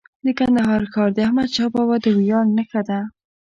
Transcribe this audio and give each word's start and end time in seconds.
د 0.25 0.27
کندهار 0.39 0.81
ښار 0.93 1.09
د 1.13 1.17
احمدشاه 1.27 1.71
بابا 1.73 1.95
د 2.03 2.05
ویاړ 2.17 2.45
نښه 2.57 2.81
ده. 2.89 2.99